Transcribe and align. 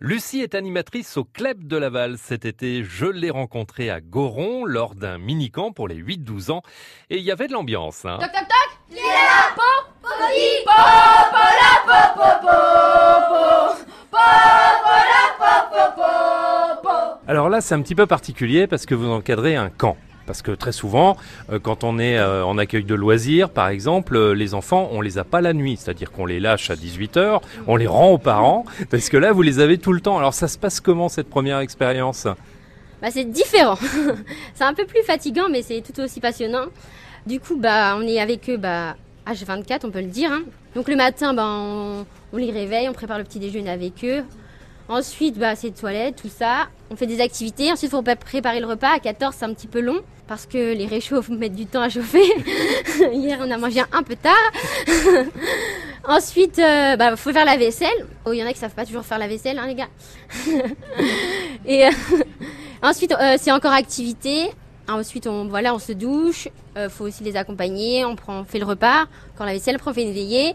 Lucie 0.00 0.42
est 0.42 0.54
animatrice 0.54 1.16
au 1.16 1.24
Club 1.24 1.66
de 1.66 1.76
Laval 1.76 2.18
cet 2.18 2.44
été. 2.44 2.84
Je 2.84 3.06
l'ai 3.06 3.30
rencontrée 3.30 3.90
à 3.90 4.00
Goron 4.00 4.64
lors 4.64 4.94
d'un 4.94 5.18
mini-camp 5.18 5.72
pour 5.72 5.88
les 5.88 5.96
8-12 5.96 6.52
ans 6.52 6.62
et 7.10 7.18
il 7.18 7.24
y 7.24 7.32
avait 7.32 7.48
de 7.48 7.52
l'ambiance. 7.52 8.04
Hein. 8.04 8.18
Toc 8.20 8.30
toc 8.30 8.46
toc 8.46 8.78
Il 8.92 8.98
est 8.98 9.00
là 9.00 9.52
Po 9.56 9.62
Podi 10.00 10.64
Po 10.64 10.70
Po 11.32 11.44
la 11.58 11.74
po 11.84 12.14
po 12.14 12.30
po 12.46 12.54
po 13.28 13.42
Po 14.12 14.18
po 14.84 14.94
la 15.10 15.24
po 15.36 15.52
po 15.74 16.02
po 16.02 16.82
po 16.84 17.20
Alors 17.26 17.48
là, 17.48 17.60
c'est 17.60 17.74
un 17.74 17.82
petit 17.82 17.96
peu 17.96 18.06
particulier 18.06 18.68
parce 18.68 18.86
que 18.86 18.94
vous 18.94 19.08
encadrez 19.10 19.56
un 19.56 19.68
camp. 19.68 19.96
Parce 20.28 20.42
que 20.42 20.50
très 20.50 20.72
souvent, 20.72 21.16
euh, 21.50 21.58
quand 21.58 21.84
on 21.84 21.98
est 21.98 22.18
euh, 22.18 22.44
en 22.44 22.58
accueil 22.58 22.84
de 22.84 22.94
loisirs, 22.94 23.48
par 23.48 23.68
exemple, 23.68 24.14
euh, 24.14 24.34
les 24.34 24.52
enfants, 24.52 24.90
on 24.92 25.00
les 25.00 25.16
a 25.16 25.24
pas 25.24 25.40
la 25.40 25.54
nuit. 25.54 25.78
C'est-à-dire 25.78 26.12
qu'on 26.12 26.26
les 26.26 26.38
lâche 26.38 26.68
à 26.68 26.74
18h, 26.74 27.40
on 27.66 27.76
les 27.76 27.86
rend 27.86 28.10
aux 28.10 28.18
parents, 28.18 28.66
parce 28.90 29.08
que 29.08 29.16
là, 29.16 29.32
vous 29.32 29.40
les 29.40 29.58
avez 29.58 29.78
tout 29.78 29.94
le 29.94 30.02
temps. 30.02 30.18
Alors 30.18 30.34
ça 30.34 30.46
se 30.46 30.58
passe 30.58 30.80
comment 30.80 31.08
cette 31.08 31.30
première 31.30 31.60
expérience? 31.60 32.28
Bah, 33.00 33.08
c'est 33.10 33.24
différent. 33.24 33.78
c'est 34.54 34.64
un 34.64 34.74
peu 34.74 34.84
plus 34.84 35.02
fatigant, 35.02 35.48
mais 35.50 35.62
c'est 35.62 35.80
tout 35.80 35.98
aussi 35.98 36.20
passionnant. 36.20 36.66
Du 37.26 37.40
coup, 37.40 37.56
bah, 37.56 37.96
on 37.98 38.02
est 38.02 38.20
avec 38.20 38.50
eux 38.50 38.58
bah, 38.58 38.96
H24, 39.26 39.80
on 39.84 39.90
peut 39.90 40.00
le 40.02 40.08
dire. 40.08 40.30
hein. 40.30 40.42
Donc 40.74 40.88
le 40.90 40.96
matin, 40.96 41.32
bah, 41.32 41.46
on, 41.46 42.04
on 42.34 42.36
les 42.36 42.50
réveille, 42.50 42.86
on 42.86 42.92
prépare 42.92 43.16
le 43.16 43.24
petit 43.24 43.38
déjeuner 43.38 43.70
avec 43.70 44.04
eux. 44.04 44.24
Ensuite, 44.88 45.38
bah, 45.38 45.54
c'est 45.54 45.70
toilettes, 45.70 46.16
tout 46.16 46.30
ça. 46.30 46.68
On 46.90 46.96
fait 46.96 47.06
des 47.06 47.20
activités. 47.20 47.70
Ensuite, 47.70 47.90
il 47.90 47.94
faut 47.94 48.02
préparer 48.02 48.58
le 48.58 48.66
repas. 48.66 48.94
À 48.94 48.98
14, 48.98 49.34
c'est 49.38 49.44
un 49.44 49.52
petit 49.52 49.66
peu 49.66 49.80
long 49.80 50.00
parce 50.26 50.46
que 50.46 50.74
les 50.74 50.86
réchauds 50.86 51.22
mettent 51.28 51.54
du 51.54 51.66
temps 51.66 51.82
à 51.82 51.90
chauffer. 51.90 52.24
Hier, 53.12 53.38
on 53.40 53.50
a 53.50 53.58
mangé 53.58 53.82
un 53.92 54.02
peu 54.02 54.16
tard. 54.16 54.32
Ensuite, 56.08 56.56
il 56.56 56.96
bah, 56.98 57.16
faut 57.16 57.32
faire 57.32 57.44
la 57.44 57.58
vaisselle. 57.58 58.06
Oh, 58.24 58.32
il 58.32 58.38
y 58.38 58.42
en 58.42 58.46
a 58.46 58.52
qui 58.52 58.58
savent 58.58 58.74
pas 58.74 58.86
toujours 58.86 59.04
faire 59.04 59.18
la 59.18 59.28
vaisselle, 59.28 59.58
hein, 59.58 59.66
les 59.66 59.74
gars. 59.74 59.88
Et 61.66 61.86
euh, 61.86 61.90
ensuite, 62.82 63.12
euh, 63.12 63.36
c'est 63.38 63.52
encore 63.52 63.72
activité. 63.72 64.50
Ensuite, 64.88 65.26
on, 65.26 65.48
voilà, 65.48 65.74
on 65.74 65.78
se 65.78 65.92
douche. 65.92 66.48
Il 66.76 66.88
faut 66.88 67.04
aussi 67.04 67.24
les 67.24 67.36
accompagner. 67.36 68.06
On, 68.06 68.16
prend, 68.16 68.40
on 68.40 68.44
fait 68.44 68.58
le 68.58 68.64
repas. 68.64 69.04
Quand 69.36 69.44
la 69.44 69.52
vaisselle, 69.52 69.76
on 69.84 69.92
fait 69.92 70.04
une 70.04 70.14
veillée. 70.14 70.54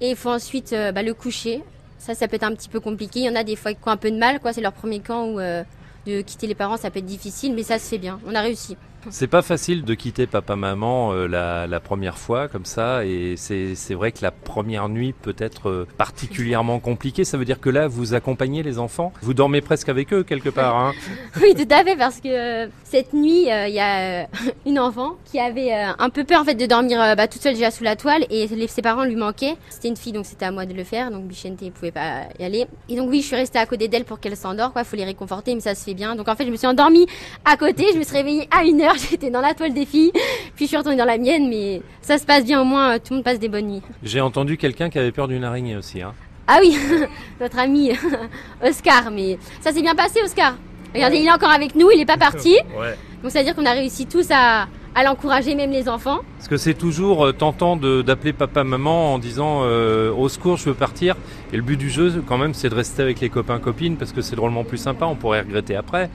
Et 0.00 0.10
il 0.10 0.16
faut 0.16 0.30
ensuite 0.30 0.72
euh, 0.72 0.90
bah, 0.92 1.02
le 1.02 1.12
coucher. 1.12 1.62
Ça, 1.98 2.14
ça 2.14 2.28
peut 2.28 2.36
être 2.36 2.44
un 2.44 2.54
petit 2.54 2.68
peu 2.68 2.80
compliqué. 2.80 3.20
Il 3.20 3.26
y 3.26 3.28
en 3.28 3.34
a 3.34 3.44
des 3.44 3.56
fois 3.56 3.72
qui 3.72 3.80
ont 3.86 3.90
un 3.90 3.96
peu 3.96 4.10
de 4.10 4.18
mal. 4.18 4.40
quoi. 4.40 4.52
C'est 4.52 4.60
leur 4.60 4.72
premier 4.72 5.00
camp 5.00 5.26
où 5.26 5.40
euh, 5.40 5.62
de 6.06 6.20
quitter 6.20 6.46
les 6.46 6.54
parents, 6.54 6.76
ça 6.76 6.90
peut 6.90 7.00
être 7.00 7.06
difficile. 7.06 7.54
Mais 7.54 7.62
ça 7.62 7.78
se 7.78 7.88
fait 7.88 7.98
bien. 7.98 8.20
On 8.26 8.34
a 8.34 8.40
réussi. 8.40 8.76
C'est 9.10 9.26
pas 9.26 9.42
facile 9.42 9.84
de 9.84 9.94
quitter 9.94 10.26
papa-maman 10.26 11.12
euh, 11.12 11.26
la, 11.26 11.66
la 11.66 11.80
première 11.80 12.18
fois 12.18 12.48
comme 12.48 12.64
ça, 12.64 13.04
et 13.04 13.34
c'est 13.36 13.94
vrai 13.94 14.12
que 14.12 14.18
la 14.22 14.30
première 14.30 14.88
nuit 14.88 15.12
peut 15.12 15.34
être 15.38 15.68
euh, 15.68 15.86
particulièrement 15.96 16.78
compliquée. 16.80 17.24
Ça 17.24 17.38
veut 17.38 17.44
dire 17.44 17.60
que 17.60 17.70
là, 17.70 17.88
vous 17.88 18.14
accompagnez 18.14 18.62
les 18.62 18.78
enfants, 18.78 19.12
vous 19.22 19.34
dormez 19.34 19.60
presque 19.60 19.88
avec 19.88 20.12
eux 20.12 20.22
quelque 20.22 20.48
part. 20.50 20.76
Hein 20.76 20.92
Oui, 21.40 21.54
tout 21.54 21.72
à 21.72 21.84
fait, 21.84 21.96
parce 21.96 22.20
que 22.20 22.28
euh, 22.28 22.68
cette 22.84 23.12
nuit, 23.12 23.50
euh, 23.50 23.68
il 23.68 23.74
y 23.74 23.80
a 23.80 24.22
euh, 24.22 24.24
une 24.66 24.78
enfant 24.78 25.16
qui 25.24 25.38
avait 25.38 25.72
un 25.72 26.10
peu 26.10 26.24
peur 26.24 26.40
en 26.40 26.44
fait 26.44 26.54
de 26.54 26.66
dormir 26.66 26.98
bah, 27.16 27.28
toute 27.28 27.42
seule 27.42 27.54
déjà 27.54 27.70
sous 27.70 27.84
la 27.84 27.96
toile, 27.96 28.24
et 28.30 28.46
les- 28.48 28.66
ses 28.68 28.82
parents 28.82 29.04
lui 29.04 29.16
manquaient. 29.16 29.56
C'était 29.70 29.88
une 29.88 29.96
fille, 29.96 30.12
donc 30.12 30.26
c'était 30.26 30.44
à 30.46 30.50
moi 30.50 30.66
de 30.66 30.74
le 30.74 30.84
faire. 30.84 31.10
Donc 31.10 31.24
Bichente 31.24 31.60
ne 31.62 31.70
pouvait 31.70 31.90
pas 31.92 32.22
y 32.38 32.44
aller. 32.44 32.66
Et 32.88 32.96
donc 32.96 33.08
oui, 33.10 33.20
je 33.22 33.26
suis 33.28 33.36
restée 33.36 33.58
à 33.58 33.66
côté 33.66 33.88
d'elle 33.88 34.04
pour 34.04 34.20
qu'elle 34.20 34.36
s'endort. 34.36 34.72
Quoi, 34.72 34.84
faut 34.84 34.96
les 34.96 35.04
réconforter, 35.04 35.54
mais 35.54 35.60
ça 35.60 35.74
se 35.74 35.84
fait 35.84 35.94
bien. 35.94 36.14
Donc 36.16 36.28
en 36.28 36.34
fait, 36.36 36.44
je 36.44 36.50
me 36.50 36.56
suis 36.56 36.66
endormie 36.66 37.06
à 37.44 37.56
côté. 37.56 37.86
Je 37.92 37.98
me 37.98 38.02
suis 38.04 38.16
réveillée 38.16 38.48
à 38.50 38.64
une 38.64 38.80
heure. 38.82 38.94
J'étais 39.10 39.30
dans 39.30 39.40
la 39.40 39.54
toile 39.54 39.72
des 39.74 39.86
filles, 39.86 40.12
puis 40.56 40.64
je 40.64 40.68
suis 40.68 40.76
retournée 40.76 40.96
dans 40.98 41.04
la 41.04 41.18
mienne. 41.18 41.48
Mais 41.48 41.80
ça 42.02 42.18
se 42.18 42.24
passe 42.26 42.44
bien 42.44 42.60
au 42.60 42.64
moins. 42.64 42.94
euh, 42.94 42.98
Tout 42.98 43.10
le 43.12 43.16
monde 43.16 43.24
passe 43.24 43.38
des 43.38 43.48
bonnes 43.48 43.66
nuits. 43.68 43.82
J'ai 44.02 44.20
entendu 44.20 44.56
quelqu'un 44.56 44.90
qui 44.90 44.98
avait 44.98 45.12
peur 45.12 45.28
d'une 45.28 45.44
araignée 45.44 45.76
aussi. 45.76 46.02
Hein. 46.02 46.12
Ah 46.46 46.58
oui, 46.62 46.76
notre 47.40 47.58
ami 47.58 47.90
Oscar. 48.64 49.10
Mais 49.10 49.38
ça 49.60 49.72
s'est 49.72 49.82
bien 49.82 49.94
passé, 49.94 50.20
Oscar. 50.24 50.54
Regardez, 50.94 51.18
il 51.18 51.26
est 51.26 51.32
encore 51.32 51.50
avec 51.50 51.74
nous. 51.74 51.90
Il 51.90 51.98
n'est 51.98 52.06
pas 52.06 52.16
parti. 52.16 52.56
Ouais. 52.78 52.96
Donc 53.22 53.30
ça 53.30 53.40
veut 53.40 53.44
dire 53.44 53.54
qu'on 53.54 53.66
a 53.66 53.72
réussi 53.72 54.06
tous 54.06 54.26
à, 54.30 54.66
à 54.94 55.04
l'encourager, 55.04 55.54
même 55.54 55.70
les 55.70 55.88
enfants. 55.88 56.20
Parce 56.38 56.48
que 56.48 56.56
c'est 56.56 56.72
toujours 56.74 57.26
euh, 57.26 57.32
tentant 57.32 57.76
de- 57.76 58.00
d'appeler 58.00 58.32
papa-maman 58.32 59.14
en 59.14 59.18
disant 59.18 59.60
euh, 59.64 60.10
au 60.12 60.28
secours, 60.30 60.56
je 60.56 60.64
veux 60.64 60.74
partir. 60.74 61.16
Et 61.52 61.56
le 61.56 61.62
but 61.62 61.76
du 61.76 61.90
jeu, 61.90 62.22
quand 62.26 62.38
même, 62.38 62.54
c'est 62.54 62.70
de 62.70 62.74
rester 62.74 63.02
avec 63.02 63.20
les 63.20 63.28
copains-copines 63.28 63.96
parce 63.96 64.12
que 64.12 64.22
c'est 64.22 64.36
drôlement 64.36 64.64
plus 64.64 64.78
sympa. 64.78 65.04
On 65.04 65.16
pourrait 65.16 65.40
regretter 65.42 65.76
après. 65.76 66.08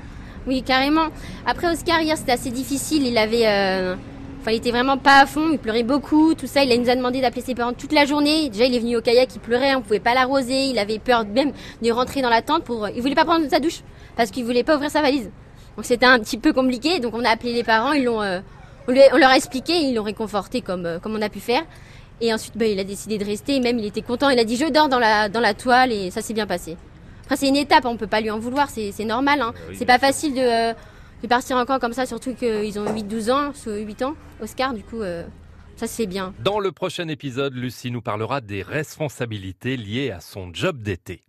Oui, 0.48 0.62
carrément. 0.64 1.08
Après 1.46 1.72
Oscar, 1.72 2.02
hier, 2.02 2.18
c'était 2.18 2.34
assez 2.34 2.52
difficile. 2.52 3.06
Il 3.06 3.18
avait... 3.18 3.48
euh, 3.48 3.96
Enfin, 4.42 4.52
il 4.52 4.58
était 4.58 4.72
vraiment 4.72 4.98
pas 4.98 5.22
à 5.22 5.26
fond, 5.26 5.52
il 5.54 5.58
pleurait 5.58 5.84
beaucoup, 5.84 6.34
tout 6.36 6.48
ça. 6.48 6.66
Il 6.66 6.82
nous 6.82 6.90
a 6.90 6.96
demandé 6.98 7.22
d'appeler 7.22 7.42
ses 7.42 7.56
parents 7.56 7.72
toute 7.72 7.94
la 7.94 8.06
journée. 8.06 8.50
Déjà, 8.50 8.66
il 8.66 8.76
est 8.76 8.80
venu 8.80 8.98
au 8.98 9.02
kayak, 9.02 9.34
il 9.34 9.40
pleurait, 9.40 9.74
on 9.74 9.82
pouvait 9.82 10.02
pas 10.02 10.14
l'arroser. 10.14 10.66
Il 10.66 10.78
avait 10.80 11.00
peur 11.00 11.26
même 11.26 11.54
de 11.82 11.90
rentrer 11.92 12.22
dans 12.22 12.30
la 12.30 12.42
tente 12.42 12.66
pour. 12.66 12.90
Il 12.90 13.02
voulait 13.02 13.16
pas 13.16 13.24
prendre 13.24 13.50
sa 13.50 13.62
douche 13.62 13.84
parce 14.18 14.32
qu'il 14.32 14.44
voulait 14.44 14.66
pas 14.66 14.76
ouvrir 14.76 14.92
sa 14.92 15.02
valise. 15.02 15.32
Donc 15.78 15.86
c'était 15.86 16.08
un 16.08 16.20
petit 16.20 16.38
peu 16.38 16.52
compliqué. 16.52 17.00
Donc 17.00 17.14
on 17.14 17.24
a 17.24 17.30
appelé 17.30 17.54
les 17.54 17.64
parents, 17.64 17.94
ils 17.94 18.04
l'ont, 18.04 18.22
euh, 18.22 18.42
on 18.90 18.92
leur 19.18 19.30
a 19.30 19.38
expliqué, 19.38 19.78
ils 19.78 19.96
l'ont 19.96 20.04
réconforté 20.04 20.60
comme 20.60 20.86
euh, 20.86 21.00
comme 21.00 21.16
on 21.16 21.22
a 21.22 21.30
pu 21.30 21.40
faire. 21.40 21.64
Et 22.20 22.34
ensuite, 22.34 22.58
bah, 22.58 22.66
il 22.66 22.78
a 22.82 22.84
décidé 22.84 23.18
de 23.18 23.24
rester. 23.24 23.62
Même 23.62 23.80
il 23.80 23.86
était 23.86 24.02
content. 24.02 24.30
Il 24.30 24.40
a 24.40 24.44
dit 24.44 24.58
je 24.58 24.70
dors 24.70 24.90
dans 24.90 25.00
la 25.00 25.30
dans 25.30 25.40
la 25.40 25.54
toile 25.54 25.94
et 25.94 26.12
ça 26.12 26.22
s'est 26.22 26.34
bien 26.34 26.48
passé. 26.48 26.76
C'est 27.36 27.48
une 27.48 27.56
étape, 27.56 27.86
on 27.86 27.98
peut 27.98 28.08
pas 28.08 28.22
lui 28.22 28.30
en 28.30 28.40
vouloir, 28.40 28.70
c'est 28.70 28.92
c'est 28.92 29.06
normal. 29.06 29.42
Hein. 29.42 29.54
oui, 29.70 29.76
c'est 29.78 29.86
pas 29.86 30.00
facile 30.00 30.36
de 30.36 30.72
euh, 30.72 30.74
de 31.24 31.28
partir 31.28 31.58
encore 31.58 31.80
comme 31.80 31.94
ça, 31.94 32.06
surtout 32.06 32.36
qu'ils 32.36 32.78
ont 32.80 32.86
8-12 32.86 33.32
ans, 33.32 33.54
sur 33.54 33.74
8 33.74 34.02
ans, 34.02 34.16
Oscar, 34.42 34.74
du 34.74 34.84
coup, 34.84 35.02
euh, 35.02 35.24
ça 35.78 35.88
se 35.88 35.96
fait 35.96 36.06
bien. 36.06 36.34
Dans 36.44 36.60
le 36.60 36.74
prochain 36.74 37.08
épisode, 37.08 37.56
Lucie 37.56 37.92
nous 37.92 38.02
parlera 38.02 38.42
des 38.42 38.62
responsabilités 38.62 39.78
liées 39.78 40.12
à 40.12 40.20
son 40.20 40.54
job 40.54 40.82
d'été. 40.82 41.22